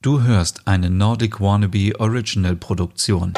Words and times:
Du 0.00 0.22
hörst 0.22 0.62
eine 0.64 0.90
Nordic 0.90 1.40
Wannabe 1.40 1.98
Original 1.98 2.54
Produktion. 2.54 3.34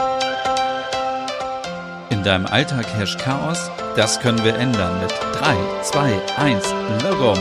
In 2.11 2.23
deinem 2.23 2.45
Alltag 2.45 2.87
herrscht 2.87 3.19
Chaos? 3.19 3.71
Das 3.97 4.21
können 4.21 4.45
wir 4.45 4.55
ändern 4.57 5.01
mit 5.01 5.11
3, 5.41 5.57
2, 5.83 6.21
1, 6.37 6.75
Logom. 7.03 7.39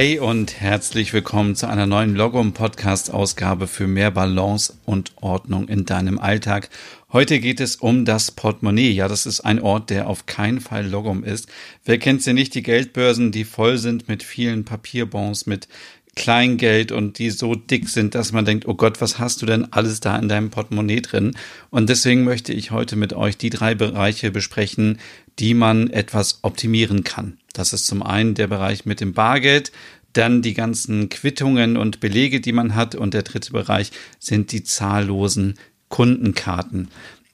Hey 0.00 0.18
und 0.18 0.58
herzlich 0.58 1.12
willkommen 1.12 1.54
zu 1.56 1.68
einer 1.68 1.84
neuen 1.84 2.14
Logom 2.14 2.54
Podcast 2.54 3.12
Ausgabe 3.12 3.66
für 3.66 3.86
mehr 3.86 4.10
Balance 4.10 4.72
und 4.86 5.12
Ordnung 5.16 5.68
in 5.68 5.84
deinem 5.84 6.18
Alltag. 6.18 6.70
Heute 7.12 7.38
geht 7.38 7.60
es 7.60 7.76
um 7.76 8.06
das 8.06 8.30
Portemonnaie. 8.30 8.92
Ja, 8.92 9.08
das 9.08 9.26
ist 9.26 9.40
ein 9.40 9.60
Ort, 9.60 9.90
der 9.90 10.06
auf 10.06 10.24
keinen 10.24 10.62
Fall 10.62 10.86
Logom 10.86 11.22
ist. 11.22 11.50
Wer 11.84 11.98
kennt 11.98 12.22
sie 12.22 12.32
nicht? 12.32 12.54
Die 12.54 12.62
Geldbörsen, 12.62 13.30
die 13.30 13.44
voll 13.44 13.76
sind 13.76 14.08
mit 14.08 14.22
vielen 14.22 14.64
Papierbons, 14.64 15.44
mit 15.44 15.68
Kleingeld 16.16 16.92
und 16.92 17.18
die 17.18 17.28
so 17.28 17.54
dick 17.54 17.90
sind, 17.90 18.14
dass 18.14 18.32
man 18.32 18.46
denkt, 18.46 18.66
oh 18.66 18.74
Gott, 18.74 19.02
was 19.02 19.18
hast 19.18 19.42
du 19.42 19.46
denn 19.46 19.70
alles 19.70 20.00
da 20.00 20.18
in 20.18 20.28
deinem 20.28 20.48
Portemonnaie 20.48 21.02
drin? 21.02 21.36
Und 21.68 21.90
deswegen 21.90 22.24
möchte 22.24 22.54
ich 22.54 22.70
heute 22.70 22.96
mit 22.96 23.12
euch 23.12 23.36
die 23.36 23.50
drei 23.50 23.74
Bereiche 23.74 24.30
besprechen, 24.30 24.98
die 25.38 25.54
man 25.54 25.88
etwas 25.90 26.40
optimieren 26.42 27.04
kann. 27.04 27.38
Das 27.52 27.72
ist 27.72 27.86
zum 27.86 28.02
einen 28.02 28.34
der 28.34 28.46
Bereich 28.46 28.84
mit 28.84 29.00
dem 29.00 29.12
Bargeld, 29.12 29.72
dann 30.12 30.42
die 30.42 30.54
ganzen 30.54 31.08
Quittungen 31.08 31.76
und 31.76 32.00
Belege, 32.00 32.40
die 32.40 32.52
man 32.52 32.74
hat. 32.74 32.94
Und 32.94 33.14
der 33.14 33.22
dritte 33.22 33.52
Bereich 33.52 33.92
sind 34.18 34.52
die 34.52 34.64
zahllosen 34.64 35.54
Kundenkarten. 35.88 36.88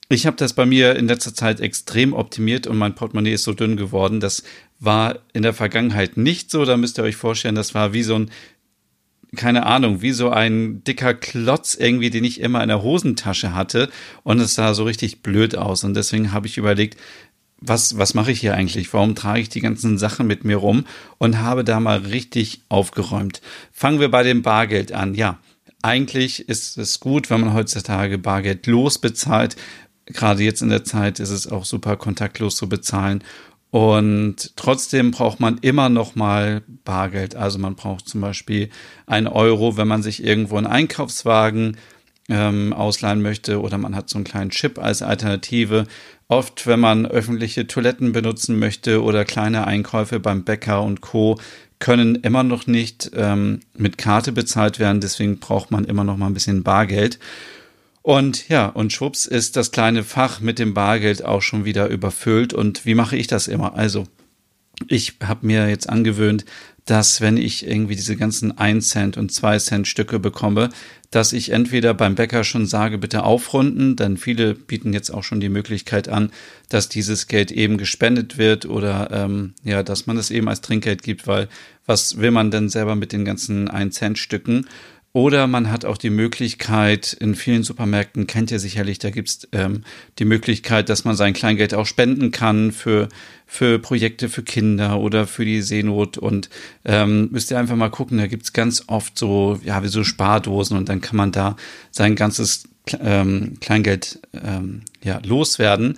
Ich 0.08 0.26
habe 0.26 0.36
das 0.36 0.52
bei 0.52 0.66
mir 0.66 0.94
in 0.94 1.08
letzter 1.08 1.34
Zeit 1.34 1.60
extrem 1.60 2.12
optimiert 2.12 2.66
und 2.66 2.78
mein 2.78 2.94
Portemonnaie 2.94 3.32
ist 3.32 3.42
so 3.42 3.52
dünn 3.52 3.76
geworden. 3.76 4.20
Das 4.20 4.44
war 4.78 5.18
in 5.32 5.42
der 5.42 5.52
Vergangenheit 5.52 6.16
nicht 6.16 6.50
so. 6.50 6.64
Da 6.64 6.76
müsst 6.76 6.98
ihr 6.98 7.04
euch 7.04 7.16
vorstellen, 7.16 7.56
das 7.56 7.74
war 7.74 7.92
wie 7.92 8.04
so 8.04 8.14
ein, 8.14 8.30
keine 9.34 9.66
Ahnung, 9.66 10.02
wie 10.02 10.12
so 10.12 10.30
ein 10.30 10.84
dicker 10.84 11.12
Klotz 11.12 11.74
irgendwie, 11.74 12.10
den 12.10 12.22
ich 12.22 12.40
immer 12.40 12.62
in 12.62 12.68
der 12.68 12.82
Hosentasche 12.82 13.52
hatte. 13.52 13.90
Und 14.22 14.38
es 14.38 14.54
sah 14.54 14.74
so 14.74 14.84
richtig 14.84 15.22
blöd 15.22 15.56
aus. 15.56 15.82
Und 15.82 15.94
deswegen 15.94 16.32
habe 16.32 16.46
ich 16.46 16.56
überlegt, 16.56 16.96
was, 17.60 17.96
was 17.96 18.14
mache 18.14 18.32
ich 18.32 18.40
hier 18.40 18.54
eigentlich? 18.54 18.92
Warum 18.92 19.14
trage 19.14 19.40
ich 19.40 19.48
die 19.48 19.60
ganzen 19.60 19.98
Sachen 19.98 20.26
mit 20.26 20.44
mir 20.44 20.56
rum? 20.56 20.84
Und 21.18 21.40
habe 21.40 21.64
da 21.64 21.80
mal 21.80 21.98
richtig 21.98 22.62
aufgeräumt. 22.68 23.40
Fangen 23.72 24.00
wir 24.00 24.10
bei 24.10 24.22
dem 24.22 24.42
Bargeld 24.42 24.92
an. 24.92 25.14
Ja, 25.14 25.38
eigentlich 25.82 26.48
ist 26.48 26.76
es 26.78 27.00
gut, 27.00 27.30
wenn 27.30 27.40
man 27.40 27.54
heutzutage 27.54 28.18
Bargeld 28.18 28.66
los 28.66 28.98
bezahlt. 28.98 29.56
Gerade 30.06 30.42
jetzt 30.42 30.62
in 30.62 30.68
der 30.68 30.84
Zeit 30.84 31.18
ist 31.18 31.30
es 31.30 31.46
auch 31.46 31.64
super 31.64 31.96
kontaktlos 31.96 32.56
zu 32.56 32.68
bezahlen. 32.68 33.24
Und 33.70 34.56
trotzdem 34.56 35.10
braucht 35.10 35.40
man 35.40 35.58
immer 35.58 35.88
noch 35.88 36.14
mal 36.14 36.62
Bargeld. 36.84 37.34
Also 37.34 37.58
man 37.58 37.74
braucht 37.74 38.08
zum 38.08 38.20
Beispiel 38.20 38.70
ein 39.06 39.26
Euro, 39.26 39.76
wenn 39.76 39.88
man 39.88 40.02
sich 40.02 40.22
irgendwo 40.22 40.56
einen 40.56 40.66
Einkaufswagen 40.66 41.76
ähm, 42.28 42.72
ausleihen 42.72 43.22
möchte 43.22 43.60
oder 43.60 43.78
man 43.78 43.94
hat 43.94 44.08
so 44.08 44.18
einen 44.18 44.24
kleinen 44.24 44.50
Chip 44.50 44.78
als 44.78 45.02
Alternative. 45.02 45.86
Oft, 46.28 46.66
wenn 46.66 46.80
man 46.80 47.06
öffentliche 47.06 47.66
Toiletten 47.66 48.12
benutzen 48.12 48.58
möchte 48.58 49.02
oder 49.02 49.24
kleine 49.24 49.66
Einkäufe 49.66 50.18
beim 50.18 50.44
Bäcker 50.44 50.82
und 50.82 51.00
Co., 51.00 51.38
können 51.78 52.16
immer 52.16 52.42
noch 52.42 52.66
nicht 52.66 53.10
ähm, 53.14 53.60
mit 53.76 53.98
Karte 53.98 54.32
bezahlt 54.32 54.78
werden. 54.78 55.00
Deswegen 55.00 55.40
braucht 55.40 55.70
man 55.70 55.84
immer 55.84 56.04
noch 56.04 56.16
mal 56.16 56.26
ein 56.26 56.34
bisschen 56.34 56.62
Bargeld. 56.62 57.18
Und 58.02 58.48
ja, 58.48 58.66
und 58.68 58.92
schwupps 58.92 59.26
ist 59.26 59.56
das 59.56 59.72
kleine 59.72 60.02
Fach 60.02 60.40
mit 60.40 60.58
dem 60.58 60.74
Bargeld 60.74 61.24
auch 61.24 61.42
schon 61.42 61.64
wieder 61.64 61.88
überfüllt. 61.88 62.54
Und 62.54 62.86
wie 62.86 62.94
mache 62.94 63.16
ich 63.16 63.26
das 63.26 63.48
immer? 63.48 63.74
Also, 63.74 64.06
ich 64.88 65.16
habe 65.22 65.46
mir 65.46 65.68
jetzt 65.68 65.88
angewöhnt, 65.88 66.44
dass 66.86 67.20
wenn 67.20 67.36
ich 67.36 67.66
irgendwie 67.66 67.96
diese 67.96 68.16
ganzen 68.16 68.56
1 68.56 68.88
Cent 68.88 69.16
und 69.16 69.32
2 69.32 69.58
Cent 69.58 69.88
Stücke 69.88 70.18
bekomme, 70.18 70.70
dass 71.10 71.32
ich 71.32 71.50
entweder 71.50 71.94
beim 71.94 72.14
Bäcker 72.14 72.44
schon 72.44 72.66
sage, 72.66 72.98
bitte 72.98 73.24
aufrunden, 73.24 73.96
denn 73.96 74.16
viele 74.16 74.54
bieten 74.54 74.92
jetzt 74.92 75.10
auch 75.10 75.24
schon 75.24 75.40
die 75.40 75.48
Möglichkeit 75.48 76.08
an, 76.08 76.30
dass 76.68 76.88
dieses 76.88 77.26
Geld 77.26 77.50
eben 77.50 77.76
gespendet 77.76 78.38
wird 78.38 78.66
oder 78.66 79.10
ähm, 79.12 79.54
ja, 79.64 79.82
dass 79.82 80.06
man 80.06 80.16
es 80.16 80.30
eben 80.30 80.48
als 80.48 80.60
Trinkgeld 80.60 81.02
gibt, 81.02 81.26
weil 81.26 81.48
was 81.86 82.18
will 82.18 82.30
man 82.30 82.50
denn 82.50 82.68
selber 82.68 82.96
mit 82.96 83.12
den 83.12 83.24
ganzen 83.24 83.68
1 83.68 83.94
Cent 83.94 84.18
Stücken? 84.18 84.66
Oder 85.16 85.46
man 85.46 85.70
hat 85.70 85.86
auch 85.86 85.96
die 85.96 86.10
Möglichkeit, 86.10 87.14
in 87.14 87.34
vielen 87.36 87.62
Supermärkten 87.62 88.26
kennt 88.26 88.50
ihr 88.50 88.58
sicherlich, 88.58 88.98
da 88.98 89.08
gibt's 89.08 89.48
ähm, 89.52 89.82
die 90.18 90.26
Möglichkeit, 90.26 90.90
dass 90.90 91.06
man 91.06 91.16
sein 91.16 91.32
Kleingeld 91.32 91.72
auch 91.72 91.86
spenden 91.86 92.32
kann 92.32 92.70
für, 92.70 93.08
für 93.46 93.78
Projekte 93.78 94.28
für 94.28 94.42
Kinder 94.42 95.00
oder 95.00 95.26
für 95.26 95.46
die 95.46 95.62
Seenot. 95.62 96.18
Und 96.18 96.50
ähm, 96.84 97.30
müsst 97.30 97.50
ihr 97.50 97.58
einfach 97.58 97.76
mal 97.76 97.88
gucken, 97.88 98.18
da 98.18 98.26
gibt's 98.26 98.52
ganz 98.52 98.84
oft 98.88 99.18
so, 99.18 99.58
ja, 99.64 99.82
wie 99.82 99.88
so 99.88 100.04
Spardosen 100.04 100.76
und 100.76 100.90
dann 100.90 101.00
kann 101.00 101.16
man 101.16 101.32
da 101.32 101.56
sein 101.90 102.14
ganzes 102.14 102.64
ähm, 103.00 103.56
Kleingeld 103.62 104.20
ähm, 104.34 104.82
ja, 105.02 105.18
loswerden. 105.24 105.96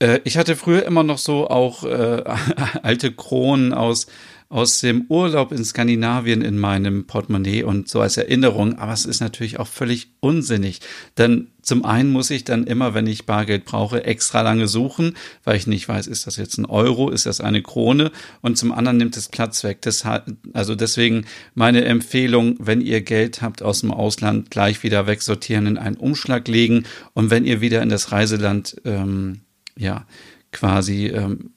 Äh, 0.00 0.18
ich 0.24 0.36
hatte 0.36 0.56
früher 0.56 0.84
immer 0.84 1.04
noch 1.04 1.18
so 1.18 1.48
auch 1.48 1.84
äh, 1.84 2.24
alte 2.82 3.12
Kronen 3.12 3.72
aus 3.72 4.08
aus 4.50 4.80
dem 4.80 5.04
Urlaub 5.10 5.52
in 5.52 5.62
Skandinavien 5.62 6.40
in 6.40 6.58
meinem 6.58 7.06
Portemonnaie 7.06 7.64
und 7.64 7.88
so 7.88 8.00
als 8.00 8.16
Erinnerung, 8.16 8.78
aber 8.78 8.94
es 8.94 9.04
ist 9.04 9.20
natürlich 9.20 9.58
auch 9.60 9.66
völlig 9.66 10.08
unsinnig. 10.20 10.80
Denn 11.18 11.48
zum 11.60 11.84
einen 11.84 12.10
muss 12.10 12.30
ich 12.30 12.44
dann 12.44 12.64
immer, 12.64 12.94
wenn 12.94 13.06
ich 13.06 13.26
Bargeld 13.26 13.66
brauche, 13.66 14.04
extra 14.04 14.40
lange 14.40 14.66
suchen, 14.66 15.16
weil 15.44 15.56
ich 15.56 15.66
nicht 15.66 15.86
weiß, 15.86 16.06
ist 16.06 16.26
das 16.26 16.36
jetzt 16.36 16.56
ein 16.56 16.64
Euro, 16.64 17.10
ist 17.10 17.26
das 17.26 17.42
eine 17.42 17.60
Krone 17.60 18.10
und 18.40 18.56
zum 18.56 18.72
anderen 18.72 18.96
nimmt 18.96 19.18
es 19.18 19.28
Platz 19.28 19.64
weg. 19.64 19.82
Deshalb, 19.82 20.34
also 20.54 20.74
deswegen 20.74 21.26
meine 21.54 21.84
Empfehlung, 21.84 22.56
wenn 22.58 22.80
ihr 22.80 23.02
Geld 23.02 23.42
habt 23.42 23.62
aus 23.62 23.82
dem 23.82 23.90
Ausland, 23.90 24.50
gleich 24.50 24.82
wieder 24.82 25.06
wegsortieren, 25.06 25.66
in 25.66 25.76
einen 25.76 25.96
Umschlag 25.96 26.48
legen 26.48 26.84
und 27.12 27.28
wenn 27.30 27.44
ihr 27.44 27.60
wieder 27.60 27.82
in 27.82 27.90
das 27.90 28.12
Reiseland, 28.12 28.80
ähm, 28.86 29.40
ja, 29.76 30.06
quasi 30.52 31.08
ähm, 31.08 31.50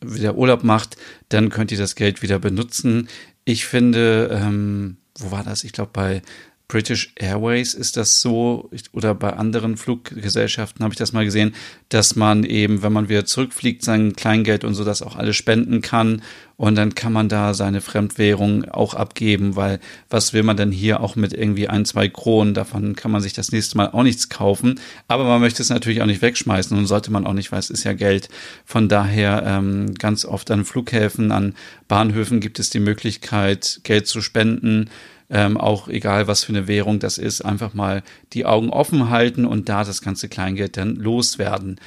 wieder 0.00 0.36
Urlaub 0.36 0.64
macht, 0.64 0.96
dann 1.28 1.50
könnt 1.50 1.72
ihr 1.72 1.78
das 1.78 1.94
Geld 1.94 2.22
wieder 2.22 2.38
benutzen. 2.38 3.08
Ich 3.44 3.66
finde, 3.66 4.30
ähm, 4.32 4.96
wo 5.18 5.30
war 5.30 5.44
das? 5.44 5.64
Ich 5.64 5.72
glaube, 5.72 5.90
bei 5.92 6.22
British 6.70 7.12
Airways 7.16 7.74
ist 7.74 7.96
das 7.96 8.20
so, 8.20 8.70
oder 8.92 9.12
bei 9.12 9.32
anderen 9.32 9.76
Fluggesellschaften 9.76 10.84
habe 10.84 10.94
ich 10.94 10.98
das 10.98 11.12
mal 11.12 11.24
gesehen, 11.24 11.52
dass 11.88 12.14
man 12.14 12.44
eben, 12.44 12.84
wenn 12.84 12.92
man 12.92 13.08
wieder 13.08 13.24
zurückfliegt, 13.24 13.82
sein 13.82 14.14
Kleingeld 14.14 14.62
und 14.62 14.74
so 14.74 14.84
das 14.84 15.02
auch 15.02 15.16
alles 15.16 15.34
spenden 15.34 15.80
kann. 15.80 16.22
Und 16.56 16.76
dann 16.76 16.94
kann 16.94 17.12
man 17.12 17.28
da 17.28 17.54
seine 17.54 17.80
Fremdwährung 17.80 18.66
auch 18.66 18.94
abgeben, 18.94 19.56
weil 19.56 19.80
was 20.10 20.32
will 20.32 20.44
man 20.44 20.56
denn 20.56 20.70
hier 20.70 21.00
auch 21.00 21.16
mit 21.16 21.32
irgendwie 21.32 21.66
ein, 21.66 21.84
zwei 21.86 22.08
Kronen? 22.08 22.54
Davon 22.54 22.94
kann 22.94 23.10
man 23.10 23.20
sich 23.20 23.32
das 23.32 23.50
nächste 23.50 23.76
Mal 23.76 23.88
auch 23.88 24.04
nichts 24.04 24.28
kaufen. 24.28 24.78
Aber 25.08 25.24
man 25.24 25.40
möchte 25.40 25.62
es 25.62 25.70
natürlich 25.70 26.02
auch 26.02 26.06
nicht 26.06 26.22
wegschmeißen 26.22 26.78
und 26.78 26.86
sollte 26.86 27.10
man 27.10 27.26
auch 27.26 27.32
nicht, 27.32 27.50
weil 27.50 27.58
es 27.58 27.70
ist 27.70 27.82
ja 27.82 27.94
Geld. 27.94 28.28
Von 28.64 28.88
daher 28.88 29.42
ähm, 29.44 29.92
ganz 29.94 30.24
oft 30.24 30.48
an 30.52 30.64
Flughäfen, 30.64 31.32
an 31.32 31.56
Bahnhöfen 31.88 32.38
gibt 32.38 32.60
es 32.60 32.70
die 32.70 32.78
Möglichkeit, 32.78 33.80
Geld 33.82 34.06
zu 34.06 34.20
spenden 34.20 34.88
ähm, 35.30 35.56
auch 35.56 35.88
egal 35.88 36.26
was 36.26 36.44
für 36.44 36.52
eine 36.52 36.68
Währung 36.68 36.98
das 36.98 37.18
ist, 37.18 37.42
einfach 37.42 37.72
mal 37.72 38.02
die 38.32 38.44
Augen 38.44 38.70
offen 38.70 39.10
halten 39.10 39.44
und 39.44 39.68
da 39.68 39.84
das 39.84 40.02
ganze 40.02 40.28
Kleingeld 40.28 40.76
dann 40.76 40.96
loswerden. 40.96 41.80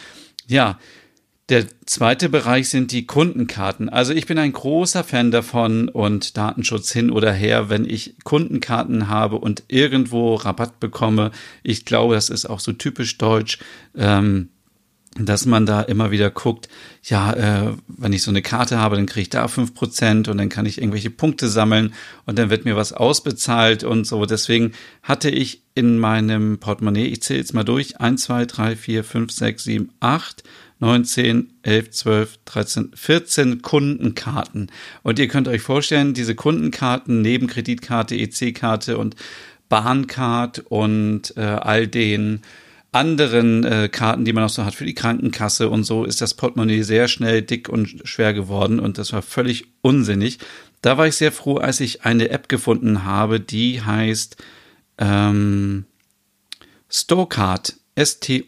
Ja, 0.47 0.79
der 1.49 1.65
zweite 1.85 2.29
Bereich 2.29 2.69
sind 2.69 2.93
die 2.93 3.05
Kundenkarten. 3.05 3.89
Also 3.89 4.13
ich 4.13 4.25
bin 4.25 4.39
ein 4.39 4.53
großer 4.53 5.03
Fan 5.03 5.29
davon 5.29 5.89
und 5.89 6.37
Datenschutz 6.37 6.93
hin 6.93 7.11
oder 7.11 7.33
her, 7.33 7.69
wenn 7.69 7.83
ich 7.83 8.15
Kundenkarten 8.23 9.09
habe 9.09 9.35
und 9.35 9.63
irgendwo 9.67 10.35
Rabatt 10.35 10.79
bekomme. 10.79 11.31
Ich 11.61 11.83
glaube, 11.83 12.15
das 12.15 12.29
ist 12.29 12.45
auch 12.45 12.61
so 12.61 12.71
typisch 12.71 13.17
deutsch. 13.17 13.59
Ähm, 13.95 14.49
dass 15.19 15.45
man 15.45 15.65
da 15.65 15.81
immer 15.81 16.09
wieder 16.11 16.31
guckt, 16.31 16.69
ja, 17.03 17.33
äh, 17.33 17.73
wenn 17.87 18.13
ich 18.13 18.23
so 18.23 18.31
eine 18.31 18.41
Karte 18.41 18.79
habe, 18.79 18.95
dann 18.95 19.05
kriege 19.05 19.21
ich 19.21 19.29
da 19.29 19.47
fünf 19.47 19.75
Prozent 19.75 20.27
und 20.27 20.37
dann 20.37 20.49
kann 20.49 20.65
ich 20.65 20.79
irgendwelche 20.79 21.11
Punkte 21.11 21.47
sammeln 21.49 21.93
und 22.25 22.39
dann 22.39 22.49
wird 22.49 22.65
mir 22.65 22.75
was 22.75 22.93
ausbezahlt 22.93 23.83
und 23.83 24.07
so. 24.07 24.25
Deswegen 24.25 24.71
hatte 25.03 25.29
ich 25.29 25.61
in 25.75 25.99
meinem 25.99 26.57
Portemonnaie, 26.57 27.05
ich 27.05 27.21
zähle 27.21 27.39
jetzt 27.39 27.53
mal 27.53 27.63
durch, 27.63 27.99
eins, 27.99 28.23
zwei, 28.23 28.45
drei, 28.45 28.75
vier, 28.75 29.03
fünf, 29.03 29.31
sechs, 29.31 29.63
sieben, 29.65 29.91
acht, 29.99 30.43
neun, 30.79 31.05
zehn, 31.05 31.53
elf, 31.61 31.91
zwölf, 31.91 32.39
dreizehn, 32.45 32.91
vierzehn 32.95 33.61
Kundenkarten. 33.61 34.71
Und 35.03 35.19
ihr 35.19 35.27
könnt 35.27 35.47
euch 35.47 35.61
vorstellen, 35.61 36.13
diese 36.13 36.35
Kundenkarten 36.35 37.21
neben 37.21 37.47
Kreditkarte, 37.47 38.15
EC-Karte 38.15 38.97
und 38.97 39.15
Bahncard 39.69 40.59
und 40.69 41.35
äh, 41.37 41.41
all 41.41 41.87
den 41.87 42.41
anderen 42.93 43.63
äh, 43.63 43.89
Karten, 43.89 44.25
die 44.25 44.33
man 44.33 44.43
auch 44.43 44.49
so 44.49 44.65
hat 44.65 44.75
für 44.75 44.85
die 44.85 44.93
Krankenkasse 44.93 45.69
und 45.69 45.83
so, 45.83 46.05
ist 46.05 46.21
das 46.21 46.33
Portemonnaie 46.33 46.83
sehr 46.83 47.07
schnell 47.07 47.41
dick 47.41 47.69
und 47.69 48.01
schwer 48.03 48.33
geworden 48.33 48.79
und 48.79 48.97
das 48.97 49.13
war 49.13 49.21
völlig 49.21 49.65
unsinnig. 49.81 50.39
Da 50.81 50.97
war 50.97 51.07
ich 51.07 51.15
sehr 51.15 51.31
froh, 51.31 51.57
als 51.57 51.79
ich 51.79 52.03
eine 52.03 52.29
App 52.29 52.49
gefunden 52.49 53.03
habe, 53.03 53.39
die 53.39 53.81
heißt, 53.81 54.37
ähm, 54.97 55.85
Storecard, 56.89 57.75
S-T-O-C-A-R-D. 57.95 58.45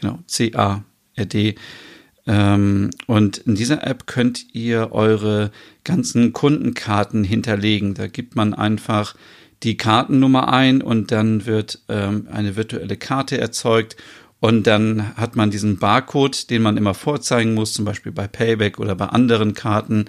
Genau, 0.00 0.18
C-A-R-D. 0.26 1.54
Ähm, 2.26 2.90
und 3.06 3.38
in 3.38 3.54
dieser 3.54 3.86
App 3.86 4.06
könnt 4.06 4.54
ihr 4.54 4.92
eure 4.92 5.50
ganzen 5.84 6.32
Kundenkarten 6.32 7.22
hinterlegen. 7.24 7.94
Da 7.94 8.06
gibt 8.06 8.34
man 8.36 8.52
einfach 8.52 9.14
die 9.62 9.76
Kartennummer 9.76 10.52
ein 10.52 10.82
und 10.82 11.10
dann 11.10 11.46
wird 11.46 11.80
ähm, 11.88 12.28
eine 12.30 12.56
virtuelle 12.56 12.96
Karte 12.96 13.38
erzeugt 13.38 13.96
und 14.40 14.66
dann 14.66 15.16
hat 15.16 15.34
man 15.34 15.50
diesen 15.50 15.78
Barcode, 15.78 16.50
den 16.50 16.62
man 16.62 16.76
immer 16.76 16.94
vorzeigen 16.94 17.54
muss, 17.54 17.74
zum 17.74 17.84
Beispiel 17.84 18.12
bei 18.12 18.28
Payback 18.28 18.78
oder 18.78 18.94
bei 18.94 19.06
anderen 19.06 19.54
Karten 19.54 20.06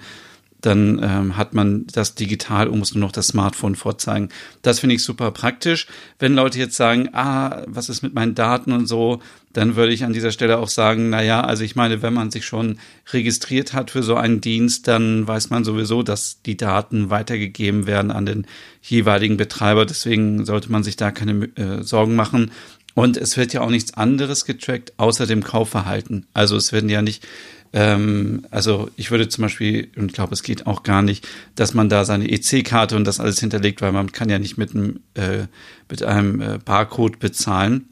dann 0.60 1.00
ähm, 1.02 1.36
hat 1.36 1.54
man 1.54 1.86
das 1.86 2.14
digital 2.14 2.68
und 2.68 2.78
muss 2.78 2.94
nur 2.94 3.04
noch 3.04 3.12
das 3.12 3.28
Smartphone 3.28 3.74
vorzeigen. 3.74 4.28
Das 4.62 4.80
finde 4.80 4.96
ich 4.96 5.02
super 5.02 5.30
praktisch. 5.30 5.86
Wenn 6.18 6.34
Leute 6.34 6.58
jetzt 6.58 6.76
sagen, 6.76 7.08
ah, 7.12 7.62
was 7.66 7.88
ist 7.88 8.02
mit 8.02 8.14
meinen 8.14 8.34
Daten 8.34 8.72
und 8.72 8.86
so, 8.86 9.20
dann 9.52 9.74
würde 9.74 9.92
ich 9.92 10.04
an 10.04 10.12
dieser 10.12 10.30
Stelle 10.30 10.58
auch 10.58 10.68
sagen, 10.68 11.10
na 11.10 11.22
ja, 11.22 11.40
also 11.40 11.64
ich 11.64 11.74
meine, 11.74 12.02
wenn 12.02 12.14
man 12.14 12.30
sich 12.30 12.46
schon 12.46 12.78
registriert 13.12 13.72
hat 13.72 13.90
für 13.90 14.02
so 14.02 14.14
einen 14.14 14.40
Dienst, 14.40 14.86
dann 14.86 15.26
weiß 15.26 15.50
man 15.50 15.64
sowieso, 15.64 16.02
dass 16.02 16.42
die 16.42 16.56
Daten 16.56 17.10
weitergegeben 17.10 17.86
werden 17.86 18.10
an 18.10 18.26
den 18.26 18.46
jeweiligen 18.82 19.36
Betreiber. 19.36 19.86
Deswegen 19.86 20.44
sollte 20.44 20.70
man 20.70 20.84
sich 20.84 20.96
da 20.96 21.10
keine 21.10 21.48
äh, 21.56 21.82
Sorgen 21.82 22.14
machen. 22.14 22.52
Und 22.94 23.16
es 23.16 23.36
wird 23.36 23.52
ja 23.52 23.60
auch 23.62 23.70
nichts 23.70 23.94
anderes 23.94 24.44
getrackt, 24.44 24.92
außer 24.98 25.26
dem 25.26 25.42
Kaufverhalten. 25.42 26.26
Also 26.34 26.56
es 26.56 26.72
werden 26.72 26.90
ja 26.90 27.02
nicht 27.02 27.26
ähm, 27.72 28.46
also 28.50 28.90
ich 28.96 29.10
würde 29.10 29.28
zum 29.28 29.42
Beispiel, 29.42 29.90
und 29.96 30.06
ich 30.06 30.12
glaube, 30.12 30.34
es 30.34 30.42
geht 30.42 30.66
auch 30.66 30.82
gar 30.82 31.02
nicht, 31.02 31.26
dass 31.54 31.74
man 31.74 31.88
da 31.88 32.04
seine 32.04 32.30
EC-Karte 32.30 32.96
und 32.96 33.04
das 33.04 33.20
alles 33.20 33.38
hinterlegt, 33.38 33.80
weil 33.80 33.92
man 33.92 34.12
kann 34.12 34.28
ja 34.28 34.38
nicht 34.38 34.58
mit 34.58 34.74
einem, 34.74 35.00
äh, 35.14 35.46
mit 35.88 36.02
einem 36.02 36.40
äh, 36.40 36.58
Barcode 36.64 37.18
bezahlen, 37.20 37.88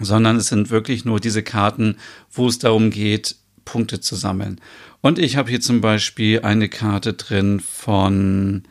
sondern 0.00 0.36
es 0.36 0.48
sind 0.48 0.70
wirklich 0.70 1.04
nur 1.04 1.20
diese 1.20 1.42
Karten, 1.42 1.96
wo 2.30 2.46
es 2.48 2.58
darum 2.58 2.90
geht, 2.90 3.36
Punkte 3.64 4.00
zu 4.00 4.16
sammeln. 4.16 4.60
Und 5.00 5.18
ich 5.18 5.36
habe 5.36 5.48
hier 5.48 5.60
zum 5.60 5.80
Beispiel 5.80 6.40
eine 6.40 6.68
Karte 6.68 7.14
drin 7.14 7.60
von, 7.60 8.64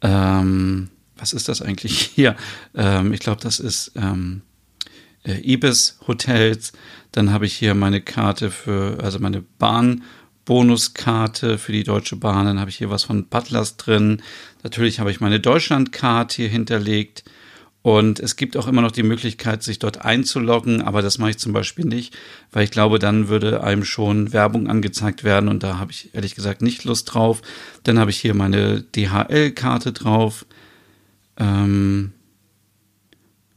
ähm, 0.00 0.88
was 1.16 1.32
ist 1.32 1.48
das 1.48 1.60
eigentlich 1.60 1.98
hier? 2.14 2.36
Ähm, 2.74 3.12
ich 3.12 3.20
glaube, 3.20 3.42
das 3.42 3.60
ist 3.60 3.92
ähm, 3.96 4.42
äh, 5.28 5.40
Ibis 5.40 5.98
Hotels. 6.06 6.72
Dann 7.12 7.32
habe 7.32 7.46
ich 7.46 7.54
hier 7.54 7.74
meine 7.74 8.00
Karte 8.00 8.50
für, 8.50 8.98
also 9.02 9.18
meine 9.18 9.42
Bahnbonuskarte 9.58 11.58
für 11.58 11.72
die 11.72 11.84
Deutsche 11.84 12.16
Bahn. 12.16 12.46
Dann 12.46 12.60
habe 12.60 12.70
ich 12.70 12.76
hier 12.76 12.90
was 12.90 13.04
von 13.04 13.26
Butlers 13.26 13.76
drin. 13.76 14.22
Natürlich 14.62 15.00
habe 15.00 15.10
ich 15.10 15.20
meine 15.20 15.40
Deutschlandkarte 15.40 16.36
hier 16.36 16.48
hinterlegt. 16.48 17.24
Und 17.82 18.20
es 18.20 18.36
gibt 18.36 18.56
auch 18.56 18.66
immer 18.66 18.82
noch 18.82 18.90
die 18.90 19.04
Möglichkeit, 19.04 19.62
sich 19.62 19.78
dort 19.78 20.04
einzuloggen, 20.04 20.82
aber 20.82 21.00
das 21.00 21.18
mache 21.18 21.30
ich 21.30 21.38
zum 21.38 21.52
Beispiel 21.52 21.84
nicht, 21.84 22.14
weil 22.50 22.64
ich 22.64 22.72
glaube, 22.72 22.98
dann 22.98 23.28
würde 23.28 23.62
einem 23.62 23.84
schon 23.84 24.32
Werbung 24.32 24.66
angezeigt 24.66 25.22
werden 25.22 25.48
und 25.48 25.62
da 25.62 25.78
habe 25.78 25.92
ich 25.92 26.12
ehrlich 26.12 26.34
gesagt 26.34 26.60
nicht 26.60 26.84
Lust 26.84 27.14
drauf. 27.14 27.40
Dann 27.84 27.98
habe 27.98 28.10
ich 28.10 28.18
hier 28.18 28.34
meine 28.34 28.82
DHL-Karte 28.82 29.92
drauf, 29.92 30.44
ähm, 31.38 32.12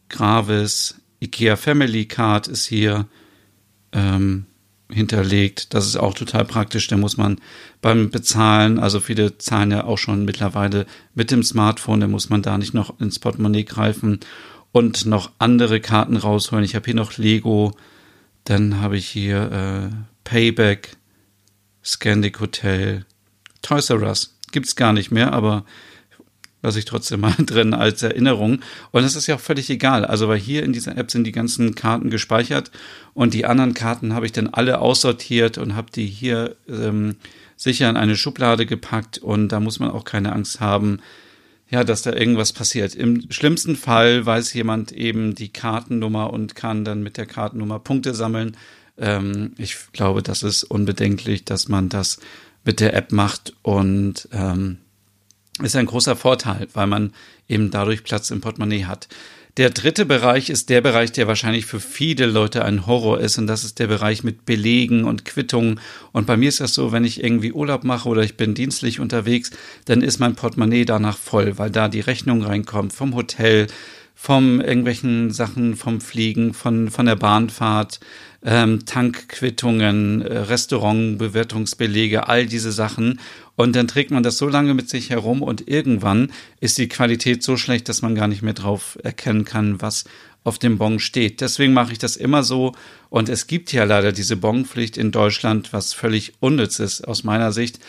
Gravis, 0.07 1.00
IKEA 1.21 1.56
Family 1.56 2.06
Card 2.06 2.47
ist 2.47 2.65
hier 2.65 3.07
ähm, 3.91 4.45
hinterlegt. 4.89 5.73
Das 5.73 5.85
ist 5.85 5.95
auch 5.95 6.13
total 6.13 6.45
praktisch. 6.45 6.88
Da 6.88 6.97
muss 6.97 7.18
man 7.18 7.39
beim 7.81 8.09
Bezahlen, 8.09 8.79
also 8.79 9.00
viele 9.00 9.38
zahlen 9.38 9.71
ja 9.71 9.85
auch 9.85 9.97
schon 9.97 10.25
mittlerweile 10.25 10.85
mit 11.13 11.31
dem 11.31 11.44
Smartphone, 11.44 12.01
da 12.01 12.07
muss 12.07 12.29
man 12.29 12.41
da 12.41 12.57
nicht 12.57 12.73
noch 12.73 13.00
ins 13.00 13.19
Portemonnaie 13.19 13.63
greifen 13.63 14.19
und 14.71 15.06
noch 15.06 15.31
andere 15.39 15.79
Karten 15.79 16.18
rausholen. 16.18 16.65
Ich 16.65 16.75
habe 16.75 16.85
hier 16.85 16.95
noch 16.95 17.18
Lego, 17.18 17.74
dann 18.44 18.79
habe 18.79 18.97
ich 18.97 19.07
hier 19.07 19.51
äh, 19.51 19.95
Payback, 20.24 20.97
Scandic 21.83 22.39
Hotel, 22.39 23.06
Toys 23.62 23.89
R 23.89 24.01
Us. 24.01 24.38
Gibt's 24.51 24.75
gar 24.75 24.94
nicht 24.94 25.12
mehr, 25.12 25.33
aber 25.33 25.65
lasse 26.61 26.79
ich 26.79 26.85
trotzdem 26.85 27.21
mal 27.21 27.35
drin 27.39 27.73
als 27.73 28.03
Erinnerung. 28.03 28.59
Und 28.91 29.03
das 29.03 29.15
ist 29.15 29.27
ja 29.27 29.35
auch 29.35 29.39
völlig 29.39 29.69
egal. 29.69 30.05
Also, 30.05 30.27
weil 30.27 30.39
hier 30.39 30.63
in 30.63 30.73
dieser 30.73 30.97
App 30.97 31.11
sind 31.11 31.25
die 31.25 31.31
ganzen 31.31 31.75
Karten 31.75 32.09
gespeichert 32.09 32.71
und 33.13 33.33
die 33.33 33.45
anderen 33.45 33.73
Karten 33.73 34.13
habe 34.13 34.25
ich 34.25 34.31
dann 34.31 34.47
alle 34.47 34.79
aussortiert 34.79 35.57
und 35.57 35.75
habe 35.75 35.91
die 35.91 36.05
hier 36.05 36.55
ähm, 36.67 37.15
sicher 37.55 37.89
in 37.89 37.97
eine 37.97 38.15
Schublade 38.15 38.65
gepackt 38.65 39.19
und 39.19 39.49
da 39.49 39.59
muss 39.59 39.79
man 39.79 39.91
auch 39.91 40.03
keine 40.03 40.33
Angst 40.33 40.59
haben, 40.59 40.99
ja, 41.69 41.83
dass 41.83 42.01
da 42.01 42.11
irgendwas 42.11 42.53
passiert. 42.53 42.95
Im 42.95 43.31
schlimmsten 43.31 43.75
Fall 43.75 44.25
weiß 44.25 44.53
jemand 44.53 44.91
eben 44.91 45.35
die 45.35 45.49
Kartennummer 45.49 46.33
und 46.33 46.55
kann 46.55 46.83
dann 46.83 47.03
mit 47.03 47.17
der 47.17 47.25
Kartennummer 47.25 47.79
Punkte 47.79 48.13
sammeln. 48.13 48.57
Ähm, 48.97 49.53
ich 49.57 49.77
glaube, 49.93 50.21
das 50.21 50.43
ist 50.43 50.63
unbedenklich, 50.63 51.45
dass 51.45 51.69
man 51.69 51.87
das 51.87 52.19
mit 52.65 52.79
der 52.79 52.93
App 52.93 53.11
macht 53.11 53.53
und 53.61 54.27
ähm, 54.33 54.79
ist 55.63 55.75
ein 55.75 55.85
großer 55.85 56.15
Vorteil, 56.15 56.67
weil 56.73 56.87
man 56.87 57.13
eben 57.47 57.71
dadurch 57.71 58.03
Platz 58.03 58.31
im 58.31 58.41
Portemonnaie 58.41 58.85
hat. 58.85 59.07
Der 59.57 59.69
dritte 59.69 60.05
Bereich 60.05 60.49
ist 60.49 60.69
der 60.69 60.79
Bereich, 60.79 61.11
der 61.11 61.27
wahrscheinlich 61.27 61.65
für 61.65 61.81
viele 61.81 62.25
Leute 62.25 62.63
ein 62.63 62.87
Horror 62.87 63.19
ist, 63.19 63.37
und 63.37 63.47
das 63.47 63.65
ist 63.65 63.79
der 63.79 63.87
Bereich 63.87 64.23
mit 64.23 64.45
Belegen 64.45 65.03
und 65.03 65.25
Quittungen. 65.25 65.81
Und 66.13 66.25
bei 66.25 66.37
mir 66.37 66.47
ist 66.47 66.61
das 66.61 66.73
so, 66.73 66.93
wenn 66.93 67.03
ich 67.03 67.21
irgendwie 67.21 67.51
Urlaub 67.51 67.83
mache 67.83 68.07
oder 68.07 68.23
ich 68.23 68.37
bin 68.37 68.53
dienstlich 68.53 69.01
unterwegs, 69.01 69.51
dann 69.85 70.01
ist 70.01 70.19
mein 70.19 70.35
Portemonnaie 70.35 70.85
danach 70.85 71.17
voll, 71.17 71.57
weil 71.57 71.69
da 71.69 71.89
die 71.89 71.99
Rechnung 71.99 72.43
reinkommt 72.43 72.93
vom 72.93 73.13
Hotel, 73.13 73.67
vom 74.15 74.61
irgendwelchen 74.61 75.31
Sachen, 75.31 75.75
vom 75.75 75.99
Fliegen, 75.99 76.53
von, 76.53 76.89
von 76.89 77.05
der 77.05 77.17
Bahnfahrt, 77.17 77.99
ähm, 78.43 78.85
Tankquittungen, 78.85 80.21
äh, 80.21 80.38
Restaurantbewertungsbelege, 80.38 82.27
all 82.27 82.45
diese 82.45 82.71
Sachen. 82.71 83.19
Und 83.55 83.75
dann 83.75 83.88
trägt 83.88 84.11
man 84.11 84.23
das 84.23 84.38
so 84.38 84.47
lange 84.47 84.73
mit 84.73 84.89
sich 84.89 85.09
herum 85.09 85.41
und 85.43 85.67
irgendwann 85.67 86.31
ist 86.59 86.77
die 86.77 86.88
Qualität 86.88 87.43
so 87.43 87.57
schlecht, 87.57 87.89
dass 87.89 88.01
man 88.01 88.15
gar 88.15 88.27
nicht 88.27 88.41
mehr 88.41 88.53
drauf 88.53 88.97
erkennen 89.03 89.45
kann, 89.45 89.81
was 89.81 90.05
auf 90.43 90.57
dem 90.57 90.77
Bon 90.77 90.99
steht. 90.99 91.41
Deswegen 91.41 91.73
mache 91.73 91.91
ich 91.91 91.99
das 91.99 92.15
immer 92.15 92.41
so. 92.41 92.73
Und 93.09 93.29
es 93.29 93.45
gibt 93.45 93.71
ja 93.73 93.83
leider 93.83 94.11
diese 94.11 94.38
Bonpflicht 94.38 94.97
in 94.97 95.11
Deutschland, 95.11 95.71
was 95.71 95.93
völlig 95.93 96.33
unnütz 96.39 96.79
ist 96.79 97.07
aus 97.07 97.23
meiner 97.23 97.51
Sicht, 97.51 97.79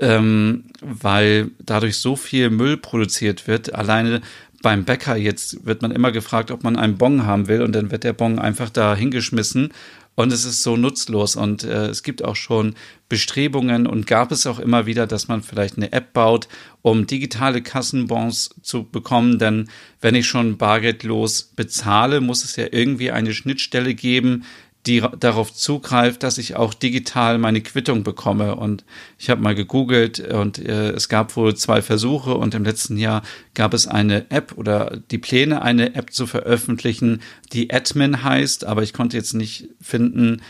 ähm, 0.00 0.64
weil 0.80 1.50
dadurch 1.60 1.98
so 1.98 2.16
viel 2.16 2.50
Müll 2.50 2.76
produziert 2.76 3.46
wird. 3.46 3.74
Alleine 3.74 4.22
beim 4.62 4.84
Bäcker 4.84 5.16
jetzt 5.16 5.64
wird 5.64 5.82
man 5.82 5.92
immer 5.92 6.12
gefragt, 6.12 6.50
ob 6.50 6.64
man 6.64 6.76
einen 6.76 6.98
Bon 6.98 7.24
haben 7.24 7.48
will 7.48 7.62
und 7.62 7.72
dann 7.72 7.90
wird 7.90 8.04
der 8.04 8.12
Bon 8.12 8.38
einfach 8.38 8.70
da 8.70 8.94
hingeschmissen 8.94 9.72
und 10.20 10.32
es 10.32 10.44
ist 10.44 10.62
so 10.62 10.76
nutzlos. 10.76 11.34
Und 11.34 11.64
äh, 11.64 11.86
es 11.86 12.02
gibt 12.02 12.22
auch 12.22 12.36
schon 12.36 12.74
Bestrebungen 13.08 13.86
und 13.86 14.06
gab 14.06 14.32
es 14.32 14.46
auch 14.46 14.58
immer 14.58 14.84
wieder, 14.84 15.06
dass 15.06 15.28
man 15.28 15.42
vielleicht 15.42 15.76
eine 15.76 15.92
App 15.92 16.12
baut, 16.12 16.46
um 16.82 17.06
digitale 17.06 17.62
Kassenbons 17.62 18.50
zu 18.62 18.84
bekommen. 18.84 19.38
Denn 19.38 19.68
wenn 20.00 20.14
ich 20.14 20.26
schon 20.26 20.58
bargeldlos 20.58 21.42
bezahle, 21.56 22.20
muss 22.20 22.44
es 22.44 22.56
ja 22.56 22.66
irgendwie 22.70 23.10
eine 23.10 23.32
Schnittstelle 23.32 23.94
geben, 23.94 24.44
die 24.86 25.02
darauf 25.18 25.52
zugreift, 25.52 26.22
dass 26.22 26.38
ich 26.38 26.56
auch 26.56 26.72
digital 26.72 27.38
meine 27.38 27.60
Quittung 27.60 28.02
bekomme. 28.02 28.56
Und 28.56 28.84
ich 29.18 29.28
habe 29.28 29.42
mal 29.42 29.54
gegoogelt 29.54 30.20
und 30.20 30.58
äh, 30.58 30.90
es 30.90 31.08
gab 31.08 31.36
wohl 31.36 31.54
zwei 31.54 31.82
Versuche 31.82 32.34
und 32.34 32.54
im 32.54 32.64
letzten 32.64 32.96
Jahr 32.96 33.22
gab 33.54 33.74
es 33.74 33.86
eine 33.86 34.30
App 34.30 34.54
oder 34.56 34.98
die 35.10 35.18
Pläne, 35.18 35.62
eine 35.62 35.94
App 35.94 36.12
zu 36.12 36.26
veröffentlichen, 36.26 37.20
die 37.52 37.72
Admin 37.72 38.22
heißt, 38.22 38.64
aber 38.64 38.82
ich 38.82 38.94
konnte 38.94 39.18
jetzt 39.18 39.34
nicht 39.34 39.68
finden, 39.82 40.40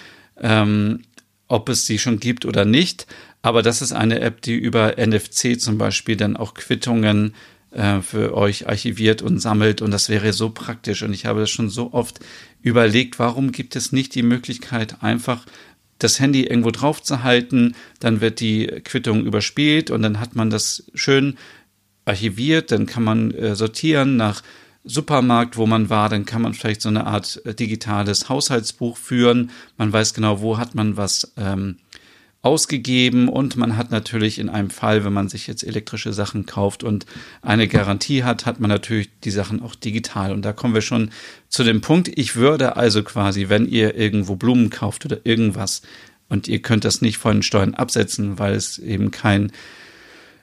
ähm, 0.41 1.03
ob 1.49 1.69
es 1.69 1.87
sie 1.87 1.99
schon 1.99 2.21
gibt 2.21 2.47
oder 2.47 2.65
nicht. 2.65 3.09
Aber 3.43 3.63
das 3.63 3.83
ist 3.83 3.93
eine 3.93 4.21
App, 4.21 4.43
die 4.43 4.55
über 4.55 4.95
NFC 4.99 5.61
zum 5.61 5.77
Beispiel 5.77 6.17
dann 6.17 6.37
auch 6.37 6.55
Quittungen 6.55 7.35
äh, 7.71 8.01
für 8.01 8.37
euch 8.37 8.69
archiviert 8.69 9.23
und 9.23 9.39
sammelt. 9.39 9.83
Und 9.83 9.91
das 9.91 10.09
wäre 10.09 10.33
so 10.33 10.51
praktisch. 10.51 11.03
Und 11.03 11.13
ich 11.13 11.27
habe 11.27 11.41
das 11.41 11.51
schon 11.51 11.71
so 11.71 11.93
oft 11.93 12.21
überlegt, 12.63 13.19
warum 13.19 13.53
gibt 13.53 13.77
es 13.77 13.93
nicht 13.93 14.15
die 14.15 14.23
Möglichkeit 14.23 15.03
einfach 15.03 15.47
das 15.99 16.19
Handy 16.19 16.45
irgendwo 16.45 16.71
drauf 16.71 17.03
zu 17.03 17.23
halten, 17.23 17.75
dann 18.01 18.21
wird 18.21 18.41
die 18.41 18.67
Quittung 18.85 19.25
überspielt 19.25 19.91
und 19.91 20.03
dann 20.03 20.19
hat 20.19 20.35
man 20.35 20.51
das 20.51 20.91
schön 20.95 21.37
archiviert, 22.07 22.73
dann 22.73 22.87
kann 22.87 23.05
man 23.05 23.31
äh, 23.33 23.55
sortieren 23.55 24.17
nach 24.17 24.43
Supermarkt, 24.83 25.59
wo 25.59 25.67
man 25.67 25.91
war, 25.91 26.09
dann 26.09 26.25
kann 26.25 26.41
man 26.41 26.55
vielleicht 26.55 26.81
so 26.81 26.89
eine 26.89 27.07
Art 27.07 27.43
äh, 27.45 27.55
digitales 27.55 28.29
Haushaltsbuch 28.31 28.97
führen. 28.97 29.51
Man 29.77 29.93
weiß 29.93 30.15
genau, 30.15 30.41
wo 30.41 30.57
hat 30.57 30.75
man 30.75 30.97
was 30.97 31.33
ähm, 31.37 31.77
ausgegeben 32.43 33.29
und 33.29 33.57
man 33.57 33.77
hat 33.77 33.91
natürlich 33.91 34.39
in 34.39 34.49
einem 34.49 34.71
Fall, 34.71 35.05
wenn 35.05 35.13
man 35.13 35.29
sich 35.29 35.47
jetzt 35.47 35.63
elektrische 35.63 36.13
Sachen 36.15 36.47
kauft 36.47 36.83
und 36.83 37.05
eine 37.43 37.69
Garantie 37.69 38.25
hat, 38.25 38.47
hat 38.47 38.61
man 38.61 38.71
natürlich 38.71 39.11
die 39.25 39.31
Sachen 39.31 39.63
auch 39.63 39.75
digital. 39.75 40.33
Und 40.33 40.43
da 40.43 40.53
kommen 40.53 40.73
wir 40.73 40.81
schon 40.81 41.11
zu 41.49 41.65
dem 41.65 41.83
Punkt, 41.83 42.09
ich 42.15 42.37
würde 42.37 42.77
also 42.77 43.03
quasi, 43.03 43.51
wenn 43.51 43.67
ihr 43.67 43.95
irgendwo 43.95 44.37
Blumen 44.37 44.71
kauft 44.71 45.05
oder 45.05 45.19
irgendwas 45.25 45.83
und 46.31 46.49
ihr 46.49 46.63
könnt 46.63 46.87
das 46.87 47.03
nicht 47.03 47.19
von 47.19 47.39
den 47.39 47.43
Steuern 47.43 47.75
absetzen, 47.75 48.39
weil 48.39 48.55
es 48.55 48.79
eben 48.79 49.11
kein 49.11 49.53